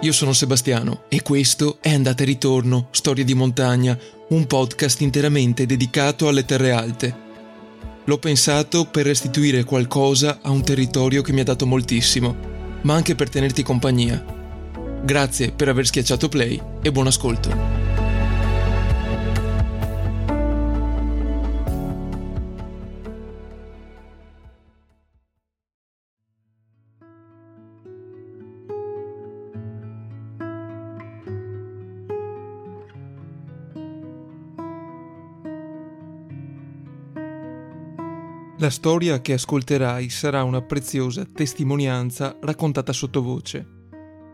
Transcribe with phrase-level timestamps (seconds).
[0.00, 3.98] io sono Sebastiano e questo è Andate e Ritorno, Storie di Montagna,
[4.28, 7.26] un podcast interamente dedicato alle terre alte.
[8.04, 12.36] L'ho pensato per restituire qualcosa a un territorio che mi ha dato moltissimo,
[12.82, 14.24] ma anche per tenerti compagnia.
[15.02, 17.77] Grazie per aver schiacciato play e buon ascolto.
[38.60, 43.64] La storia che ascolterai sarà una preziosa testimonianza raccontata sottovoce.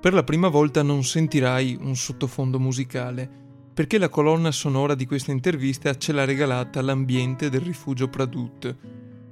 [0.01, 3.29] Per la prima volta non sentirai un sottofondo musicale,
[3.75, 8.75] perché la colonna sonora di questa intervista ce l'ha regalata l'ambiente del rifugio Pradut,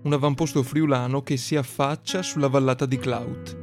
[0.03, 3.57] un avamposto friulano che si affaccia sulla vallata di Clout.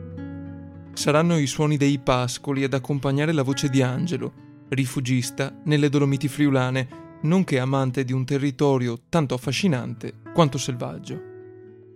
[0.93, 4.33] Saranno i suoni dei pascoli ad accompagnare la voce di Angelo,
[4.69, 11.21] rifugista nelle Dolomiti friulane, nonché amante di un territorio tanto affascinante quanto selvaggio.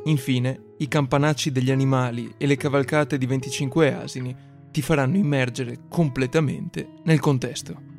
[0.05, 4.35] Infine, i campanacci degli animali e le cavalcate di 25 asini
[4.71, 7.91] ti faranno immergere completamente nel contesto.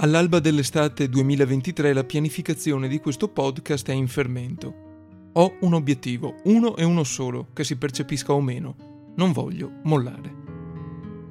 [0.00, 4.86] All'alba dell'estate 2023 la pianificazione di questo podcast è in fermento.
[5.32, 9.12] Ho un obiettivo, uno e uno solo, che si percepisca o meno.
[9.16, 10.37] Non voglio mollare.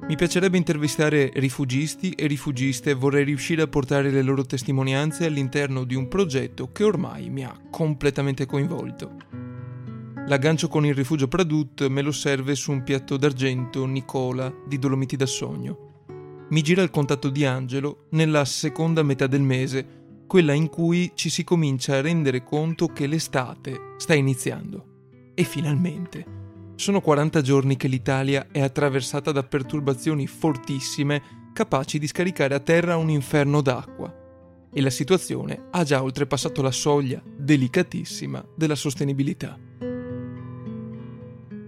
[0.08, 5.84] Mi piacerebbe intervistare rifugisti e rifugiste e vorrei riuscire a portare le loro testimonianze all'interno
[5.84, 9.16] di un progetto che ormai mi ha completamente coinvolto.
[10.26, 15.14] L'aggancio con il rifugio Pradut me lo serve su un piatto d'argento Nicola di Dolomiti
[15.14, 16.06] da Sogno.
[16.48, 19.86] Mi gira il contatto di Angelo nella seconda metà del mese,
[20.26, 24.86] quella in cui ci si comincia a rendere conto che l'estate sta iniziando.
[25.34, 26.38] E finalmente
[26.78, 32.96] sono 40 giorni che l'Italia è attraversata da perturbazioni fortissime capaci di scaricare a terra
[32.96, 34.14] un inferno d'acqua.
[34.72, 39.58] E la situazione ha già oltrepassato la soglia, delicatissima, della sostenibilità.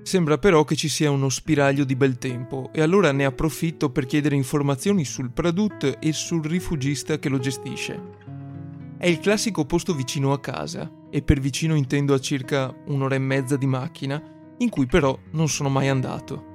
[0.03, 4.07] Sembra però che ci sia uno spiraglio di bel tempo e allora ne approfitto per
[4.07, 8.01] chiedere informazioni sul Pradut e sul rifugista che lo gestisce.
[8.97, 13.19] È il classico posto vicino a casa, e per vicino intendo a circa un'ora e
[13.19, 16.49] mezza di macchina, in cui però non sono mai andato.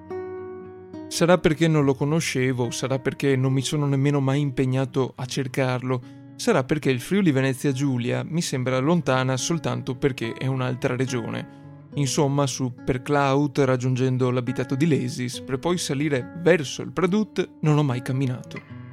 [1.08, 6.02] Sarà perché non lo conoscevo, sarà perché non mi sono nemmeno mai impegnato a cercarlo,
[6.36, 11.64] sarà perché il Friuli Venezia Giulia mi sembra lontana soltanto perché è un'altra regione.
[11.96, 17.78] Insomma, su per Cloud, raggiungendo l'abitato di Lesis, per poi salire verso il Pradut, non
[17.78, 18.85] ho mai camminato.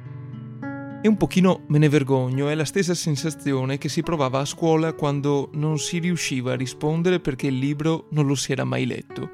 [1.05, 4.93] E un pochino me ne vergogno, è la stessa sensazione che si provava a scuola
[4.93, 9.29] quando non si riusciva a rispondere perché il libro non lo si era mai letto.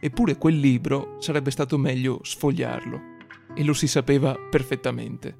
[0.00, 3.00] Eppure quel libro sarebbe stato meglio sfogliarlo.
[3.54, 5.36] E lo si sapeva perfettamente.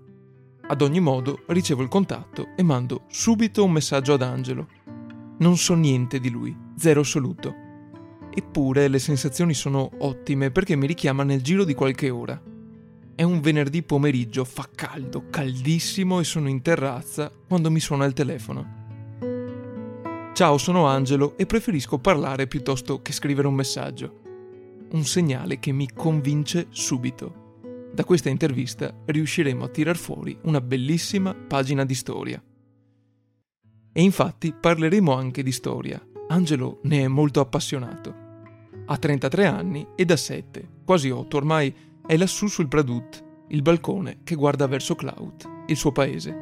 [0.66, 4.68] Ad ogni modo ricevo il contatto e mando subito un messaggio ad Angelo.
[5.38, 7.54] Non so niente di lui, zero assoluto.
[8.34, 12.38] Eppure le sensazioni sono ottime perché mi richiama nel giro di qualche ora.
[13.20, 18.14] È un venerdì pomeriggio, fa caldo, caldissimo e sono in terrazza quando mi suona il
[18.14, 20.30] telefono.
[20.32, 24.20] Ciao, sono Angelo e preferisco parlare piuttosto che scrivere un messaggio.
[24.92, 27.90] Un segnale che mi convince subito.
[27.92, 32.42] Da questa intervista riusciremo a tirar fuori una bellissima pagina di storia.
[33.92, 36.02] E infatti parleremo anche di storia.
[36.28, 38.14] Angelo ne è molto appassionato.
[38.86, 44.22] Ha 33 anni e da 7, quasi 8 ormai, è lassù sul Pradut, il balcone
[44.24, 46.36] che guarda verso Cloud, il suo paese.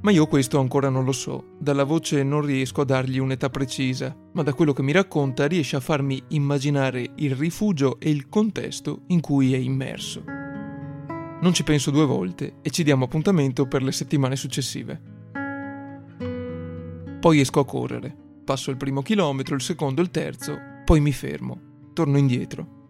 [0.00, 4.16] Ma io questo ancora non lo so, dalla voce non riesco a dargli un'età precisa,
[4.32, 9.02] ma da quello che mi racconta riesce a farmi immaginare il rifugio e il contesto
[9.08, 10.24] in cui è immerso.
[10.24, 15.02] Non ci penso due volte e ci diamo appuntamento per le settimane successive.
[17.20, 21.90] Poi esco a correre, passo il primo chilometro, il secondo, il terzo, poi mi fermo,
[21.92, 22.83] torno indietro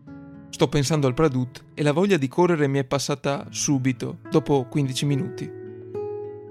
[0.54, 5.04] Sto pensando al Pradut e la voglia di correre mi è passata subito, dopo 15
[5.04, 5.50] minuti.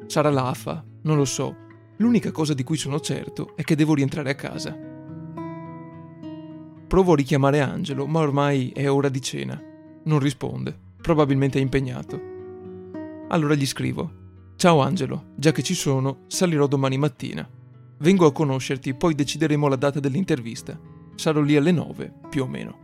[0.07, 1.55] Sarà l'afa, non lo so.
[1.99, 4.77] L'unica cosa di cui sono certo è che devo rientrare a casa.
[6.85, 9.57] Provo a richiamare Angelo, ma ormai è ora di cena.
[10.03, 12.21] Non risponde, probabilmente è impegnato.
[13.29, 14.11] Allora gli scrivo.
[14.57, 17.49] Ciao Angelo, già che ci sono, salirò domani mattina.
[17.99, 20.77] Vengo a conoscerti, poi decideremo la data dell'intervista.
[21.15, 22.82] Sarò lì alle 9, più o meno.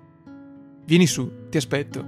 [0.89, 2.03] Vieni su, ti aspetto.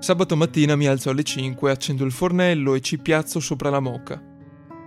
[0.00, 4.20] Sabato mattina mi alzo alle 5, accendo il fornello e ci piazzo sopra la moca.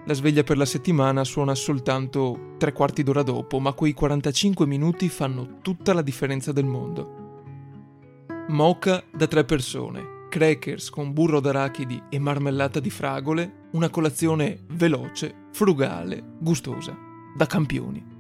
[0.06, 5.08] La sveglia per la settimana suona soltanto tre quarti d'ora dopo, ma quei 45 minuti
[5.08, 8.26] fanno tutta la differenza del mondo.
[8.50, 15.48] Mocha da tre persone, crackers con burro d'arachidi e marmellata di fragole, una colazione veloce,
[15.54, 16.94] frugale, gustosa,
[17.38, 18.18] da campioni.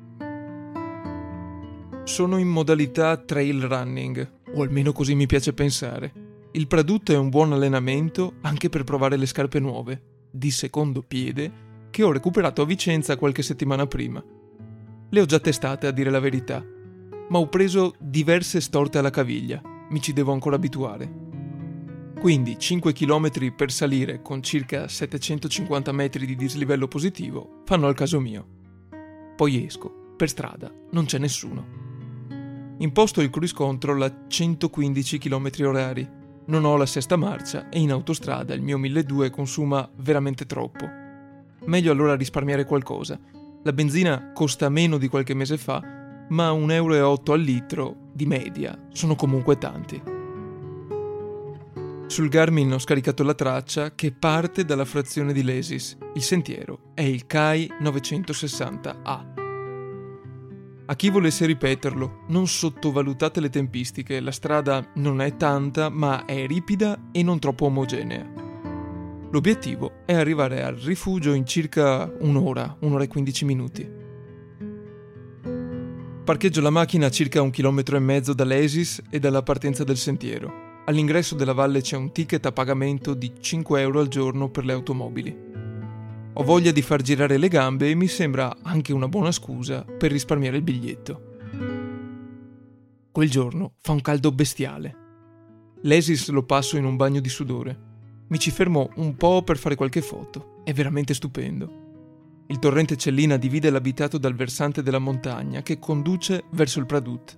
[2.09, 6.11] Sono in modalità trail running, o almeno così mi piace pensare.
[6.53, 11.51] Il Pradut è un buon allenamento anche per provare le scarpe nuove, di secondo piede,
[11.91, 14.23] che ho recuperato a Vicenza qualche settimana prima.
[15.07, 16.65] Le ho già testate a dire la verità,
[17.29, 21.13] ma ho preso diverse storte alla caviglia, mi ci devo ancora abituare.
[22.19, 28.19] Quindi 5 km per salire con circa 750 metri di dislivello positivo fanno al caso
[28.19, 28.47] mio.
[29.35, 31.79] Poi esco, per strada non c'è nessuno.
[32.80, 36.10] Imposto il cruise control a 115 km orari.
[36.46, 41.08] Non ho la sesta marcia e in autostrada il mio 1200 consuma veramente troppo
[41.66, 43.20] meglio allora risparmiare qualcosa.
[43.64, 45.81] La benzina costa meno di qualche mese fa,
[46.30, 50.02] ma 1,8 euro al litro di media sono comunque tanti.
[52.08, 55.96] Sul Garmin ho scaricato la traccia che parte dalla frazione di Lesis.
[56.16, 59.38] Il sentiero è il CAI 960A.
[60.89, 66.47] A chi volesse ripeterlo, non sottovalutate le tempistiche, la strada non è tanta, ma è
[66.47, 68.27] ripida e non troppo omogenea.
[69.30, 73.88] L'obiettivo è arrivare al rifugio in circa un'ora, un'ora e 15 minuti.
[76.24, 80.81] Parcheggio la macchina a circa un chilometro e mezzo dall'Esis e dalla partenza del sentiero.
[80.85, 84.74] All'ingresso della valle c'è un ticket a pagamento di 5 euro al giorno per le
[84.74, 85.49] automobili.
[86.39, 90.09] Ho voglia di far girare le gambe e mi sembra anche una buona scusa per
[90.09, 91.38] risparmiare il biglietto.
[93.12, 94.95] Quel giorno fa un caldo bestiale.
[95.81, 97.77] L'Esis lo passo in un bagno di sudore.
[98.30, 100.62] Mi ci fermo un po' per fare qualche foto.
[100.63, 102.45] È veramente stupendo.
[102.47, 107.35] Il torrente Cellina divide l'abitato dal versante della montagna che conduce verso il Pradut.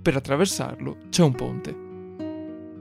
[0.00, 1.85] Per attraversarlo c'è un ponte.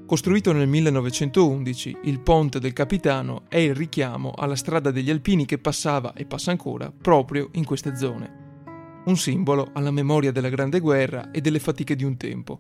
[0.06, 5.58] Costruito nel 1911, il Ponte del Capitano è il richiamo alla strada degli Alpini che
[5.58, 8.44] passava e passa ancora proprio in queste zone.
[9.06, 12.60] Un simbolo alla memoria della Grande Guerra e delle fatiche di un tempo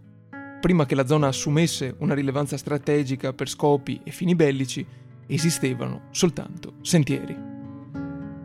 [0.65, 4.83] prima che la zona assumesse una rilevanza strategica per scopi e fini bellici,
[5.27, 7.37] esistevano soltanto sentieri.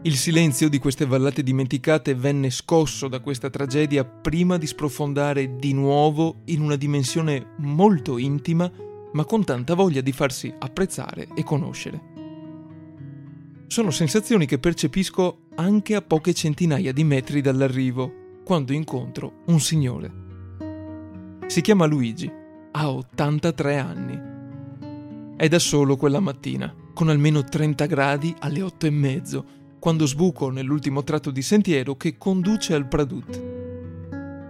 [0.03, 5.73] Il silenzio di queste vallate dimenticate venne scosso da questa tragedia prima di sprofondare di
[5.73, 8.71] nuovo in una dimensione molto intima,
[9.13, 12.01] ma con tanta voglia di farsi apprezzare e conoscere.
[13.67, 20.13] Sono sensazioni che percepisco anche a poche centinaia di metri dall'arrivo, quando incontro un signore.
[21.47, 22.31] Si chiama Luigi,
[22.73, 24.29] ha 83 anni.
[25.37, 29.45] È da solo quella mattina, con almeno 30 gradi alle 8 e mezzo,
[29.79, 33.43] quando sbuco nell'ultimo tratto di sentiero che conduce al Pradut.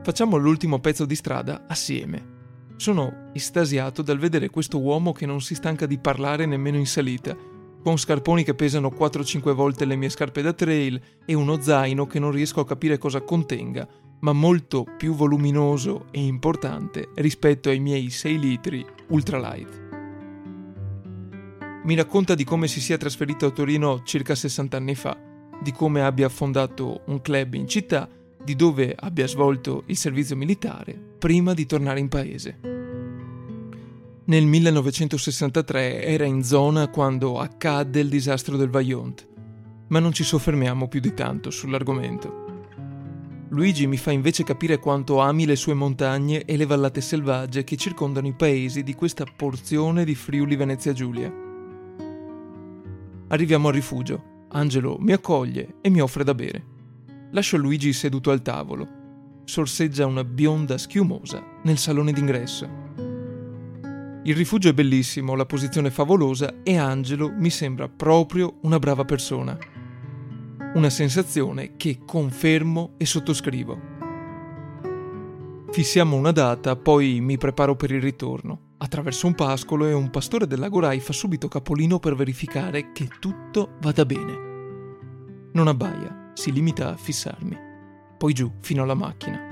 [0.03, 2.30] Facciamo l'ultimo pezzo di strada assieme.
[2.81, 7.37] Sono estasiato dal vedere questo uomo che non si stanca di parlare nemmeno in salita,
[7.83, 12.19] con scarponi che pesano 4-5 volte le mie scarpe da trail e uno zaino che
[12.19, 13.87] non riesco a capire cosa contenga,
[14.21, 19.89] ma molto più voluminoso e importante rispetto ai miei 6 litri ultralight.
[21.85, 25.19] Mi racconta di come si sia trasferito a Torino circa 60 anni fa,
[25.61, 28.09] di come abbia fondato un club in città,
[28.43, 32.70] di dove abbia svolto il servizio militare prima di tornare in paese.
[34.31, 39.27] Nel 1963 era in zona quando accadde il disastro del Vaillant,
[39.89, 42.69] ma non ci soffermiamo più di tanto sull'argomento.
[43.49, 47.75] Luigi mi fa invece capire quanto ami le sue montagne e le vallate selvagge che
[47.75, 51.35] circondano i paesi di questa porzione di Friuli Venezia Giulia.
[53.27, 54.45] Arriviamo al rifugio.
[54.51, 56.65] Angelo mi accoglie e mi offre da bere.
[57.33, 58.87] Lascio Luigi seduto al tavolo.
[59.43, 63.10] Sorseggia una bionda schiumosa nel salone d'ingresso.
[64.23, 69.07] Il rifugio è bellissimo, la posizione è favolosa e Angelo mi sembra proprio una brava
[69.07, 69.57] persona.
[70.75, 73.81] Una sensazione che confermo e sottoscrivo.
[75.71, 78.75] Fissiamo una data, poi mi preparo per il ritorno.
[78.77, 84.05] Attraverso un pascolo e un pastore dell'Agorai fa subito capolino per verificare che tutto vada
[84.05, 84.49] bene.
[85.53, 87.57] Non abbaia, si limita a fissarmi.
[88.19, 89.49] Poi giù, fino alla macchina.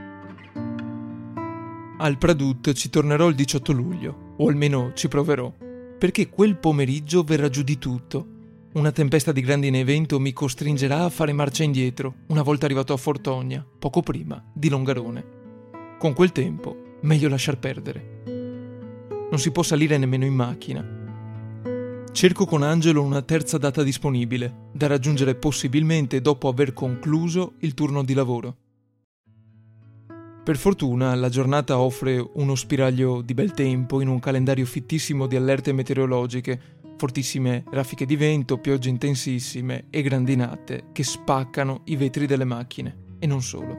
[1.96, 5.52] Al Pradut ci tornerò il 18 luglio, o almeno ci proverò,
[5.99, 8.37] perché quel pomeriggio verrà giù di tutto
[8.78, 12.99] una tempesta di grandine evento mi costringerà a fare marcia indietro, una volta arrivato a
[12.99, 15.25] Fortogna, poco prima di Longarone.
[15.99, 18.23] Con quel tempo, meglio lasciar perdere.
[19.30, 20.87] Non si può salire nemmeno in macchina.
[22.12, 28.04] Cerco con Angelo una terza data disponibile, da raggiungere possibilmente dopo aver concluso il turno
[28.04, 28.57] di lavoro.
[30.49, 35.37] Per fortuna la giornata offre uno spiraglio di bel tempo in un calendario fittissimo di
[35.37, 36.59] allerte meteorologiche,
[36.97, 43.26] fortissime raffiche di vento, piogge intensissime e grandinate che spaccano i vetri delle macchine, e
[43.26, 43.76] non solo.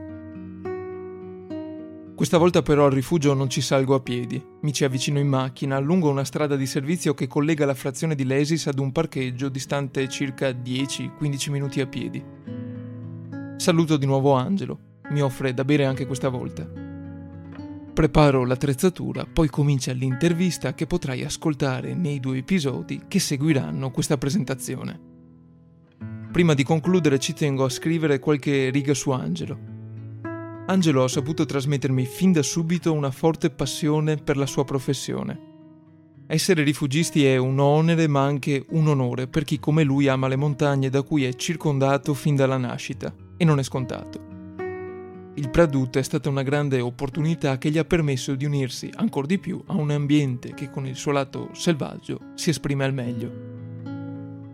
[2.13, 5.79] Questa volta però al rifugio non ci salgo a piedi, mi ci avvicino in macchina
[5.79, 10.07] lungo una strada di servizio che collega la frazione di Lesis ad un parcheggio distante
[10.07, 12.23] circa 10-15 minuti a piedi.
[13.57, 16.89] Saluto di nuovo Angelo, mi offre da bere anche questa volta.
[17.99, 25.07] Preparo l'attrezzatura, poi comincia l'intervista che potrai ascoltare nei due episodi che seguiranno questa presentazione.
[26.31, 29.57] Prima di concludere ci tengo a scrivere qualche riga su Angelo.
[30.67, 35.47] Angelo ha saputo trasmettermi fin da subito una forte passione per la sua professione.
[36.27, 40.35] Essere rifugisti è un onere ma anche un onore per chi come lui ama le
[40.35, 44.28] montagne da cui è circondato fin dalla nascita, e non è scontato
[45.39, 49.39] il Pradut è stata una grande opportunità che gli ha permesso di unirsi ancora di
[49.39, 53.31] più a un ambiente che con il suo lato selvaggio si esprime al meglio.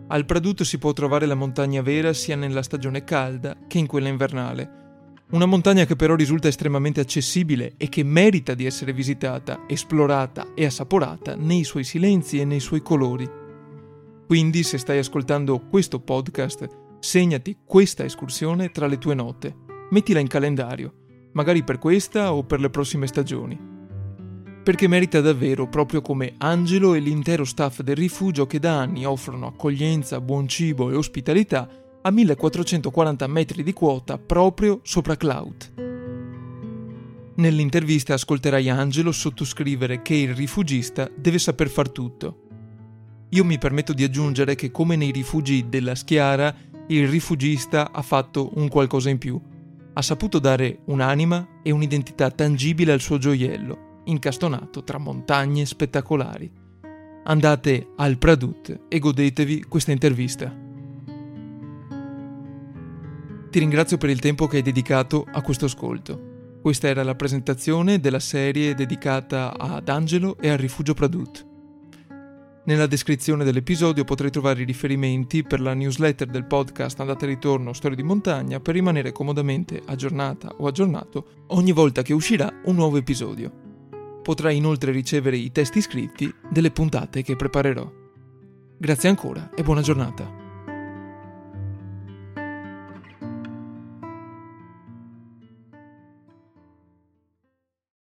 [0.06, 4.06] Al Pradut si può trovare la montagna vera sia nella stagione calda che in quella
[4.06, 4.84] invernale.
[5.30, 10.66] Una montagna che però risulta estremamente accessibile e che merita di essere visitata, esplorata e
[10.66, 13.28] assaporata nei suoi silenzi e nei suoi colori.
[14.24, 16.68] Quindi se stai ascoltando questo podcast,
[17.00, 20.92] segnati questa escursione tra le tue note mettila in calendario,
[21.32, 23.74] magari per questa o per le prossime stagioni.
[24.62, 29.46] Perché merita davvero, proprio come Angelo e l'intero staff del rifugio che da anni offrono
[29.46, 31.68] accoglienza, buon cibo e ospitalità
[32.02, 35.84] a 1440 metri di quota proprio sopra Cloud.
[37.36, 42.40] Nell'intervista ascolterai Angelo sottoscrivere che il rifugista deve saper far tutto.
[43.30, 46.52] Io mi permetto di aggiungere che come nei rifugi della Schiara,
[46.88, 49.40] il rifugista ha fatto un qualcosa in più
[49.98, 56.52] ha saputo dare un'anima e un'identità tangibile al suo gioiello, incastonato tra montagne spettacolari.
[57.24, 60.54] Andate al Pradut e godetevi questa intervista.
[63.50, 66.58] Ti ringrazio per il tempo che hai dedicato a questo ascolto.
[66.60, 71.55] Questa era la presentazione della serie dedicata ad Angelo e al rifugio Pradut.
[72.66, 77.72] Nella descrizione dell'episodio potrai trovare i riferimenti per la newsletter del podcast Andata e ritorno
[77.72, 82.96] Storie di montagna per rimanere comodamente aggiornata o aggiornato ogni volta che uscirà un nuovo
[82.96, 83.52] episodio.
[84.20, 87.88] Potrai inoltre ricevere i testi scritti delle puntate che preparerò.
[88.76, 90.45] Grazie ancora e buona giornata.